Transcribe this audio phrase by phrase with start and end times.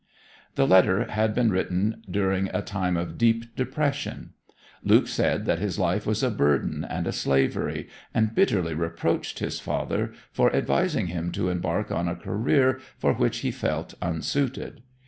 [0.55, 4.31] The letter had been written during a time of deep depression.
[4.83, 9.59] Luke said that his life was a burden and a slavery, and bitterly reproached his
[9.59, 14.81] father for advising him to embark on a career for which he felt unsuited.